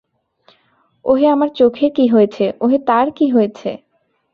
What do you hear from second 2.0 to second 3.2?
হয়েছে, ওহে তার